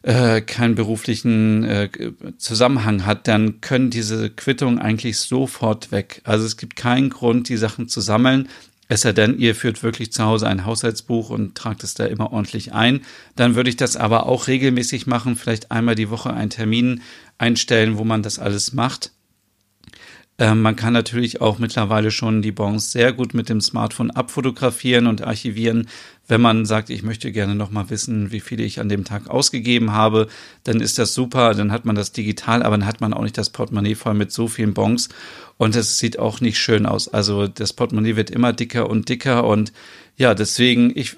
äh, 0.03 0.41
keinen 0.41 0.75
beruflichen 0.75 1.63
äh, 1.63 1.89
Zusammenhang 2.37 3.05
hat, 3.05 3.27
dann 3.27 3.59
können 3.61 3.89
diese 3.89 4.29
Quittungen 4.29 4.79
eigentlich 4.79 5.17
sofort 5.17 5.91
weg. 5.91 6.21
Also 6.23 6.45
es 6.45 6.57
gibt 6.57 6.75
keinen 6.75 7.09
Grund, 7.09 7.49
die 7.49 7.57
Sachen 7.57 7.89
zu 7.89 8.01
sammeln. 8.01 8.47
Es 8.89 9.01
sei 9.01 9.11
denn, 9.11 9.37
ihr 9.37 9.53
führt 9.53 9.83
wirklich 9.83 10.13
zu 10.13 10.23
Hause 10.23 10.47
ein 10.47 10.65
Haushaltsbuch 10.65 11.29
und 11.29 11.55
tragt 11.55 11.83
es 11.83 11.93
da 11.93 12.05
immer 12.05 12.31
ordentlich 12.31 12.73
ein. 12.73 13.01
Dann 13.35 13.55
würde 13.55 13.69
ich 13.69 13.75
das 13.75 13.97
aber 13.97 14.27
auch 14.27 14.47
regelmäßig 14.47 15.07
machen, 15.07 15.35
vielleicht 15.35 15.71
einmal 15.71 15.95
die 15.95 16.09
Woche 16.09 16.33
einen 16.33 16.49
Termin 16.49 17.01
einstellen, 17.37 17.97
wo 17.97 18.05
man 18.05 18.23
das 18.23 18.39
alles 18.39 18.73
macht. 18.73 19.11
Ähm, 20.39 20.61
man 20.61 20.75
kann 20.75 20.93
natürlich 20.93 21.41
auch 21.41 21.59
mittlerweile 21.59 22.11
schon 22.11 22.41
die 22.41 22.51
Bons 22.51 22.91
sehr 22.91 23.11
gut 23.11 23.33
mit 23.33 23.49
dem 23.49 23.59
Smartphone 23.59 24.11
abfotografieren 24.11 25.07
und 25.07 25.21
archivieren. 25.23 25.87
Wenn 26.27 26.41
man 26.41 26.65
sagt, 26.65 26.89
ich 26.89 27.03
möchte 27.03 27.31
gerne 27.31 27.55
nochmal 27.55 27.89
wissen, 27.89 28.31
wie 28.31 28.39
viele 28.39 28.63
ich 28.63 28.79
an 28.79 28.89
dem 28.89 29.05
Tag 29.05 29.29
ausgegeben 29.29 29.91
habe, 29.93 30.27
dann 30.63 30.81
ist 30.81 30.99
das 30.99 31.13
super, 31.13 31.53
dann 31.53 31.71
hat 31.71 31.85
man 31.85 31.95
das 31.95 32.11
digital, 32.11 32.63
aber 32.63 32.77
dann 32.77 32.87
hat 32.87 33.01
man 33.01 33.13
auch 33.13 33.23
nicht 33.23 33.37
das 33.37 33.49
Portemonnaie 33.49 33.95
voll 33.95 34.13
mit 34.13 34.31
so 34.31 34.47
vielen 34.47 34.73
Bons 34.73 35.09
und 35.57 35.75
es 35.75 35.99
sieht 35.99 36.19
auch 36.19 36.41
nicht 36.41 36.59
schön 36.59 36.85
aus. 36.85 37.07
Also 37.07 37.47
das 37.47 37.73
Portemonnaie 37.73 38.15
wird 38.15 38.29
immer 38.29 38.53
dicker 38.53 38.89
und 38.89 39.09
dicker 39.09 39.45
und 39.45 39.71
ja, 40.17 40.33
deswegen, 40.33 40.91
ich, 40.95 41.15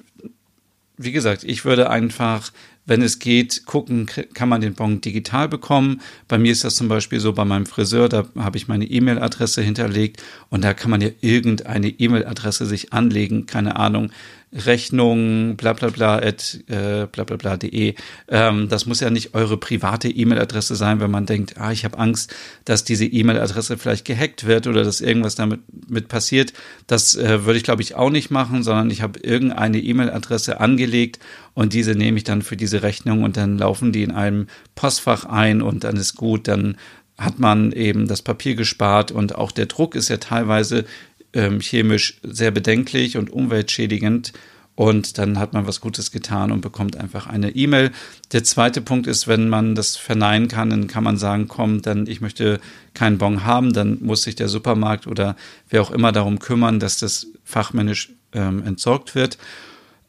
wie 0.98 1.12
gesagt, 1.12 1.44
ich 1.44 1.66
würde 1.66 1.90
einfach 1.90 2.52
wenn 2.90 3.04
es 3.04 3.20
geht, 3.20 3.66
gucken, 3.66 4.08
kann 4.34 4.50
man 4.50 4.62
den 4.62 4.74
Bon 4.74 5.00
digital 5.00 5.48
bekommen. 5.48 6.02
Bei 6.28 6.40
mir 6.40 6.52
ist 6.52 6.64
das 6.64 6.76
zum 6.76 6.88
Beispiel 6.88 7.20
so 7.20 7.34
bei 7.34 7.46
meinem 7.46 7.68
Friseur, 7.68 8.10
da 8.10 8.28
habe 8.36 8.58
ich 8.58 8.68
meine 8.68 8.86
E-Mail-Adresse 8.86 9.62
hinterlegt 9.62 10.24
und 10.50 10.64
da 10.64 10.74
kann 10.74 10.90
man 10.90 11.00
ja 11.00 11.10
irgendeine 11.22 11.90
E-Mail-Adresse 11.90 12.66
sich 12.66 12.92
anlegen, 12.92 13.46
keine 13.46 13.76
Ahnung, 13.76 14.10
Rechnung, 14.52 15.58
bla 15.58 15.74
bla 15.74 15.90
bla, 15.90 16.18
at, 16.18 16.60
äh, 16.68 17.06
bla 17.06 17.24
bla 17.24 17.36
bla 17.36 17.58
de. 17.58 17.94
Ähm, 18.28 18.68
das 18.68 18.88
muss 18.88 19.00
ja 19.00 19.12
nicht 19.12 19.36
eure 19.36 19.58
private 19.58 20.10
E-Mail-Adresse 20.10 20.76
sein, 20.76 21.00
wenn 21.00 21.12
man 21.12 21.28
denkt, 21.28 21.58
ah, 21.58 21.72
ich 21.72 21.86
habe 21.86 22.00
Angst, 22.00 22.34
dass 22.66 22.84
diese 22.84 23.06
E-Mail-Adresse 23.06 23.78
vielleicht 23.78 24.06
gehackt 24.06 24.48
wird 24.48 24.66
oder 24.66 24.84
dass 24.84 25.02
irgendwas 25.02 25.36
damit 25.36 25.62
mit 25.88 26.08
passiert. 26.08 26.54
Das 26.88 27.16
äh, 27.16 27.46
würde 27.46 27.58
ich, 27.58 27.64
glaube 27.64 27.84
ich, 27.84 27.94
auch 27.94 28.10
nicht 28.10 28.32
machen, 28.32 28.64
sondern 28.64 28.90
ich 28.90 29.04
habe 29.04 29.20
irgendeine 29.20 29.80
E-Mail-Adresse 29.80 30.60
angelegt 30.60 31.20
und 31.54 31.74
diese 31.74 31.92
nehme 31.92 32.18
ich 32.18 32.24
dann 32.24 32.42
für 32.42 32.58
diese 32.58 32.82
Rechnung 32.82 33.24
und 33.24 33.38
dann 33.38 33.58
laufen 33.60 33.92
die 33.92 34.04
in 34.04 34.12
einem 34.12 34.48
Postfach 34.74 35.26
ein 35.26 35.62
und 35.62 35.84
dann 35.84 35.96
ist 35.96 36.16
gut, 36.16 36.48
dann 36.48 36.76
hat 37.20 37.38
man 37.38 37.72
eben 37.74 38.08
das 38.08 38.22
Papier 38.22 38.56
gespart 38.56 39.12
und 39.12 39.36
auch 39.36 39.52
der 39.52 39.66
Druck 39.66 39.94
ist 39.94 40.10
ja 40.10 40.18
teilweise 40.18 40.86
ähm, 41.34 41.60
chemisch 41.60 42.20
sehr 42.24 42.52
bedenklich 42.52 43.18
und 43.18 43.30
umweltschädigend. 43.30 44.34
Und 44.76 45.18
dann 45.18 45.38
hat 45.40 45.52
man 45.52 45.68
was 45.68 45.82
Gutes 45.82 46.10
getan 46.10 46.54
und 46.54 46.62
bekommt 46.62 46.96
einfach 46.96 47.28
eine 47.28 47.50
E-Mail. 47.54 47.92
Der 48.32 48.46
zweite 48.46 48.80
Punkt 48.80 49.08
ist, 49.08 49.28
wenn 49.28 49.50
man 49.50 49.76
das 49.76 49.98
verneinen 49.98 50.48
kann, 50.48 50.70
dann 50.70 50.88
kann 50.88 51.04
man 51.04 51.18
sagen, 51.18 51.50
komm, 51.50 51.82
dann 51.82 52.08
ich 52.08 52.22
möchte 52.22 52.62
keinen 52.94 53.18
Bon 53.18 53.44
haben, 53.44 53.74
dann 53.74 53.98
muss 54.02 54.24
sich 54.24 54.36
der 54.36 54.48
Supermarkt 54.48 55.06
oder 55.06 55.36
wer 55.70 55.82
auch 55.82 55.92
immer 55.92 56.14
darum 56.14 56.40
kümmern, 56.40 56.80
dass 56.80 56.98
das 56.98 57.28
fachmännisch 57.44 58.14
ähm, 58.32 58.64
entsorgt 58.64 59.16
wird. 59.16 59.38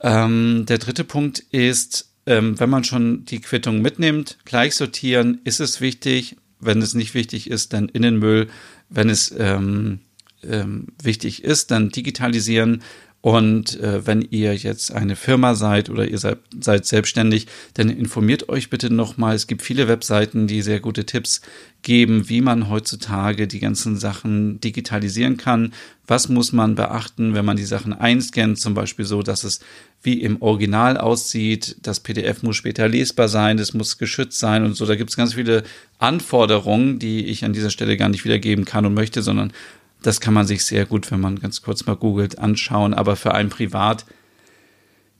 Ähm, 0.02 0.66
der 0.68 0.78
dritte 0.78 1.02
Punkt 1.02 1.40
ist, 1.50 2.12
ähm, 2.26 2.60
wenn 2.60 2.70
man 2.70 2.84
schon 2.84 3.24
die 3.24 3.40
Quittung 3.40 3.82
mitnimmt, 3.82 4.38
gleich 4.44 4.76
sortieren, 4.76 5.40
ist 5.42 5.58
es 5.58 5.80
wichtig. 5.80 6.36
Wenn 6.60 6.80
es 6.80 6.94
nicht 6.94 7.14
wichtig 7.14 7.50
ist, 7.50 7.72
dann 7.72 7.88
in 7.88 8.02
den 8.02 8.20
Müll. 8.20 8.48
Wenn 8.88 9.08
es 9.08 9.34
ähm, 9.36 9.98
ähm, 10.49 10.88
wichtig 11.02 11.44
ist, 11.44 11.70
dann 11.70 11.90
digitalisieren. 11.90 12.82
Und 13.23 13.78
äh, 13.80 14.06
wenn 14.06 14.23
ihr 14.23 14.54
jetzt 14.54 14.92
eine 14.92 15.14
Firma 15.14 15.54
seid 15.54 15.90
oder 15.90 16.09
ihr 16.09 16.16
seid, 16.16 16.38
seid 16.59 16.87
selbstständig, 16.87 17.49
dann 17.75 17.90
informiert 17.90 18.49
euch 18.49 18.70
bitte 18.70 18.90
nochmal. 18.90 19.35
Es 19.35 19.47
gibt 19.47 19.61
viele 19.61 19.88
Webseiten, 19.88 20.47
die 20.47 20.62
sehr 20.62 20.80
gute 20.80 21.04
Tipps 21.04 21.42
geben, 21.82 22.30
wie 22.30 22.40
man 22.40 22.70
heutzutage 22.70 23.47
die 23.47 23.61
ganzen 23.61 23.99
Sachen 23.99 24.59
digitalisieren 24.61 25.37
kann. 25.37 25.75
Was 26.06 26.30
muss 26.30 26.52
man 26.52 26.76
beachten, 26.76 27.35
wenn 27.35 27.44
man 27.44 27.59
die 27.59 27.64
Sachen 27.64 27.92
einscannt? 27.92 28.59
Zum 28.59 28.73
Beispiel 28.73 29.04
so, 29.04 29.23
dass 29.23 29.44
es 29.44 29.61
wie 30.02 30.23
im 30.23 30.40
Original 30.40 30.97
aussieht. 30.97 31.76
Das 31.82 32.00
PDF 32.00 32.42
muss 32.42 32.56
später 32.56 32.88
lesbar 32.88 33.28
sein, 33.28 33.59
es 33.59 33.75
muss 33.75 33.99
geschützt 33.99 34.38
sein 34.38 34.64
und 34.64 34.75
so. 34.75 34.87
Da 34.87 34.97
gibt 34.97 35.11
es 35.11 35.16
ganz 35.16 35.35
viele 35.35 35.62
Anforderungen, 35.99 36.99
die 36.99 37.26
ich 37.26 37.44
an 37.44 37.52
dieser 37.52 37.70
Stelle 37.70 37.99
gar 37.99 38.09
nicht 38.09 38.25
wiedergeben 38.25 38.64
kann 38.64 38.87
und 38.87 38.94
möchte, 38.94 39.20
sondern 39.20 39.52
das 40.02 40.21
kann 40.21 40.35
man 40.35 40.47
sich 40.47 40.64
sehr 40.64 40.87
gut, 40.87 41.11
wenn 41.11 41.21
man 41.21 41.38
ganz 41.38 41.62
kurz 41.62 41.87
mal 41.87 41.97
googelt, 41.97 42.38
anschauen. 42.38 42.95
Aber 42.95 43.16
für 43.16 43.35
einen 43.35 43.50
privat, 43.50 44.07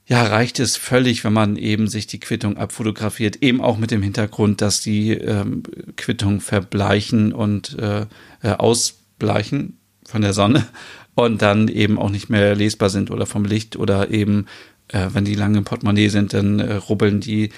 ja, 0.07 0.25
reicht 0.25 0.59
es 0.59 0.77
völlig, 0.77 1.23
wenn 1.23 1.33
man 1.33 1.57
eben 1.57 1.87
sich 1.87 2.07
die 2.07 2.21
Quittung 2.21 2.57
abfotografiert. 2.57 3.43
Eben 3.43 3.61
auch 3.61 3.79
mit 3.79 3.91
dem 3.91 4.03
Hintergrund, 4.03 4.61
dass 4.61 4.81
die 4.81 5.13
ähm, 5.13 5.63
Quittung 5.97 6.41
verbleichen 6.41 7.33
und 7.33 7.79
äh, 7.79 8.07
äh, 8.43 8.51
ausbleichen 8.51 9.79
von 10.05 10.23
der 10.23 10.33
Sonne 10.33 10.67
und 11.15 11.43
dann 11.43 11.69
eben 11.69 11.99
auch 11.99 12.11
nicht 12.11 12.29
mehr 12.31 12.55
lesbar 12.57 12.91
sind 12.91 13.11
oder 13.11 13.27
vom 13.27 13.45
Licht 13.45 13.77
oder 13.77 14.11
eben, 14.11 14.47
äh, 14.89 15.09
wenn 15.13 15.25
die 15.25 15.35
lange 15.35 15.59
im 15.59 15.65
Portemonnaie 15.65 16.09
sind, 16.09 16.33
dann 16.33 16.59
äh, 16.59 16.75
rubbeln 16.75 17.21
die 17.21 17.51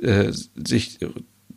äh, 0.00 0.32
sich, 0.32 0.98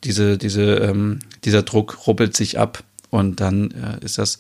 diese, 0.04 0.38
diese, 0.38 0.76
ähm, 0.78 1.20
dieser 1.46 1.64
Druck 1.64 2.08
rubbelt 2.08 2.36
sich 2.36 2.58
ab 2.60 2.84
und 3.10 3.40
dann 3.40 3.72
äh, 3.72 4.04
ist 4.04 4.18
das 4.18 4.40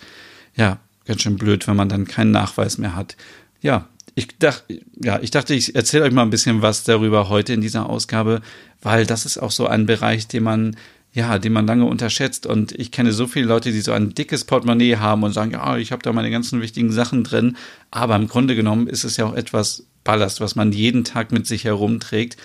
ja, 0.55 0.79
ganz 1.05 1.21
schön 1.21 1.37
blöd, 1.37 1.67
wenn 1.67 1.75
man 1.75 1.89
dann 1.89 2.05
keinen 2.05 2.31
Nachweis 2.31 2.77
mehr 2.77 2.95
hat. 2.95 3.15
Ja, 3.61 3.87
ich 4.15 4.27
dachte, 4.39 4.81
ja, 5.01 5.19
ich 5.21 5.31
dachte, 5.31 5.53
ich 5.53 5.75
erzähle 5.75 6.05
euch 6.05 6.11
mal 6.11 6.23
ein 6.23 6.29
bisschen 6.29 6.61
was 6.61 6.83
darüber 6.83 7.29
heute 7.29 7.53
in 7.53 7.61
dieser 7.61 7.89
Ausgabe, 7.89 8.41
weil 8.81 9.05
das 9.05 9.25
ist 9.25 9.37
auch 9.37 9.51
so 9.51 9.67
ein 9.67 9.85
Bereich, 9.85 10.27
den 10.27 10.43
man, 10.43 10.75
ja, 11.13 11.39
den 11.39 11.53
man 11.53 11.67
lange 11.67 11.85
unterschätzt. 11.85 12.45
Und 12.45 12.73
ich 12.73 12.91
kenne 12.91 13.13
so 13.13 13.27
viele 13.27 13.47
Leute, 13.47 13.71
die 13.71 13.81
so 13.81 13.93
ein 13.93 14.13
dickes 14.13 14.43
Portemonnaie 14.43 14.97
haben 14.97 15.23
und 15.23 15.33
sagen, 15.33 15.51
ja, 15.51 15.77
ich 15.77 15.91
habe 15.91 16.01
da 16.01 16.11
meine 16.11 16.31
ganzen 16.31 16.61
wichtigen 16.61 16.91
Sachen 16.91 17.23
drin. 17.23 17.55
Aber 17.89 18.15
im 18.15 18.27
Grunde 18.27 18.55
genommen 18.55 18.87
ist 18.87 19.03
es 19.05 19.17
ja 19.17 19.25
auch 19.25 19.35
etwas 19.35 19.85
Ballast, 20.03 20.41
was 20.41 20.55
man 20.55 20.71
jeden 20.71 21.03
Tag 21.03 21.31
mit 21.31 21.47
sich 21.47 21.63
herumträgt. 21.63 22.37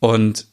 Und 0.00 0.46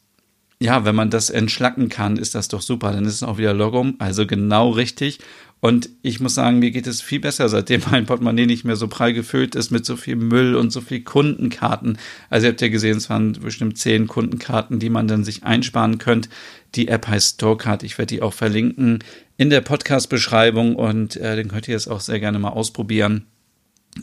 ja, 0.60 0.84
wenn 0.84 0.94
man 0.94 1.10
das 1.10 1.30
entschlacken 1.30 1.90
kann, 1.90 2.16
ist 2.16 2.34
das 2.34 2.48
doch 2.48 2.62
super. 2.62 2.92
Dann 2.92 3.04
ist 3.04 3.14
es 3.14 3.22
auch 3.22 3.36
wieder 3.36 3.52
Logum, 3.52 3.96
also 3.98 4.26
genau 4.26 4.70
richtig. 4.70 5.18
Und 5.60 5.88
ich 6.02 6.20
muss 6.20 6.34
sagen, 6.34 6.58
mir 6.58 6.70
geht 6.70 6.86
es 6.86 7.00
viel 7.00 7.20
besser, 7.20 7.48
seitdem 7.48 7.82
mein 7.90 8.06
Portemonnaie 8.06 8.46
nicht 8.46 8.64
mehr 8.64 8.76
so 8.76 8.86
prall 8.88 9.14
gefüllt 9.14 9.54
ist 9.54 9.70
mit 9.70 9.86
so 9.86 9.96
viel 9.96 10.16
Müll 10.16 10.54
und 10.56 10.70
so 10.70 10.80
viel 10.80 11.02
Kundenkarten. 11.02 11.98
Also 12.28 12.46
ihr 12.46 12.52
habt 12.52 12.60
ja 12.60 12.68
gesehen, 12.68 12.98
es 12.98 13.08
waren 13.08 13.32
bestimmt 13.32 13.78
zehn 13.78 14.06
Kundenkarten, 14.06 14.78
die 14.78 14.90
man 14.90 15.08
dann 15.08 15.24
sich 15.24 15.44
einsparen 15.44 15.98
könnt. 15.98 16.28
Die 16.74 16.88
App 16.88 17.06
heißt 17.08 17.36
Storecard. 17.36 17.82
Ich 17.82 17.96
werde 17.98 18.14
die 18.14 18.22
auch 18.22 18.34
verlinken 18.34 19.02
in 19.36 19.50
der 19.50 19.62
Podcast-Beschreibung 19.62 20.76
und 20.76 21.16
äh, 21.16 21.36
den 21.36 21.48
könnt 21.48 21.68
ihr 21.68 21.74
jetzt 21.74 21.88
auch 21.88 22.00
sehr 22.00 22.20
gerne 22.20 22.38
mal 22.38 22.50
ausprobieren. 22.50 23.26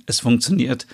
Es 0.06 0.20
funktioniert 0.20 0.88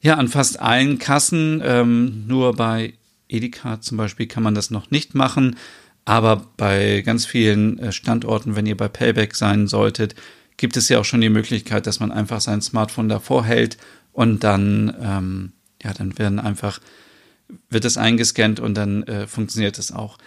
ja 0.00 0.16
an 0.16 0.28
fast 0.28 0.60
allen 0.60 0.98
Kassen, 0.98 1.62
ähm, 1.64 2.24
nur 2.26 2.54
bei 2.54 2.94
Edeka 3.28 3.80
zum 3.80 3.96
Beispiel 3.96 4.26
kann 4.26 4.42
man 4.42 4.54
das 4.54 4.70
noch 4.70 4.90
nicht 4.90 5.14
machen. 5.14 5.56
Aber 6.04 6.48
bei 6.56 7.02
ganz 7.02 7.26
vielen 7.26 7.78
äh, 7.78 7.92
Standorten, 7.92 8.56
wenn 8.56 8.66
ihr 8.66 8.76
bei 8.76 8.88
Payback 8.88 9.34
sein 9.34 9.68
solltet, 9.68 10.14
gibt 10.56 10.76
es 10.76 10.88
ja 10.88 10.98
auch 10.98 11.04
schon 11.04 11.20
die 11.20 11.28
Möglichkeit, 11.28 11.86
dass 11.86 12.00
man 12.00 12.12
einfach 12.12 12.40
sein 12.40 12.60
Smartphone 12.60 13.08
davor 13.08 13.44
hält 13.44 13.78
und 14.12 14.44
dann, 14.44 14.94
ähm, 15.00 15.52
ja, 15.82 15.92
dann 15.92 16.18
werden 16.18 16.38
einfach, 16.38 16.80
wird 17.70 17.84
es 17.84 17.96
eingescannt 17.96 18.60
und 18.60 18.74
dann 18.74 19.02
äh, 19.04 19.26
funktioniert 19.26 19.78
es 19.78 19.92
auch. 19.92 20.18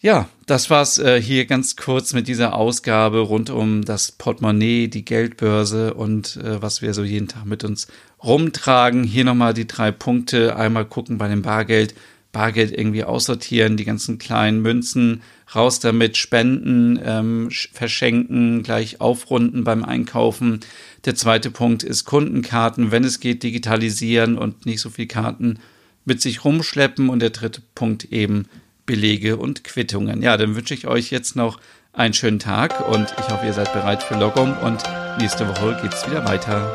Ja, 0.00 0.28
das 0.44 0.68
war's 0.68 0.98
äh, 0.98 1.18
hier 1.18 1.46
ganz 1.46 1.76
kurz 1.76 2.12
mit 2.12 2.28
dieser 2.28 2.54
Ausgabe 2.54 3.20
rund 3.20 3.48
um 3.48 3.86
das 3.86 4.12
Portemonnaie, 4.12 4.88
die 4.88 5.04
Geldbörse 5.04 5.94
und 5.94 6.36
äh, 6.36 6.60
was 6.60 6.82
wir 6.82 6.92
so 6.92 7.02
jeden 7.02 7.26
Tag 7.26 7.46
mit 7.46 7.64
uns 7.64 7.88
rumtragen. 8.22 9.04
Hier 9.04 9.24
nochmal 9.24 9.54
die 9.54 9.66
drei 9.66 9.92
Punkte. 9.92 10.56
Einmal 10.56 10.84
gucken 10.84 11.16
bei 11.16 11.28
dem 11.28 11.40
Bargeld 11.40 11.94
Bargeld 12.34 12.76
irgendwie 12.76 13.04
aussortieren, 13.04 13.78
die 13.78 13.86
ganzen 13.86 14.18
kleinen 14.18 14.60
Münzen 14.60 15.22
raus 15.54 15.80
damit, 15.80 16.18
spenden, 16.18 17.00
ähm, 17.02 17.48
verschenken, 17.72 18.62
gleich 18.62 19.00
aufrunden 19.00 19.64
beim 19.64 19.82
Einkaufen. 19.82 20.60
Der 21.06 21.14
zweite 21.14 21.50
Punkt 21.50 21.82
ist 21.82 22.04
Kundenkarten, 22.04 22.90
wenn 22.90 23.04
es 23.04 23.20
geht, 23.20 23.42
digitalisieren 23.42 24.36
und 24.36 24.66
nicht 24.66 24.80
so 24.80 24.90
viel 24.90 25.06
Karten 25.06 25.58
mit 26.04 26.20
sich 26.20 26.44
rumschleppen. 26.44 27.08
Und 27.08 27.20
der 27.20 27.30
dritte 27.30 27.62
Punkt 27.74 28.04
eben 28.12 28.46
Belege 28.84 29.38
und 29.38 29.64
Quittungen. 29.64 30.20
Ja, 30.20 30.36
dann 30.36 30.56
wünsche 30.56 30.74
ich 30.74 30.86
euch 30.86 31.10
jetzt 31.10 31.36
noch 31.36 31.58
einen 31.94 32.12
schönen 32.12 32.40
Tag 32.40 32.86
und 32.88 33.06
ich 33.18 33.28
hoffe, 33.30 33.46
ihr 33.46 33.52
seid 33.52 33.72
bereit 33.72 34.02
für 34.02 34.18
Logum 34.18 34.54
und 34.58 34.82
nächste 35.18 35.48
Woche 35.48 35.78
geht's 35.80 36.06
wieder 36.06 36.26
weiter. 36.26 36.72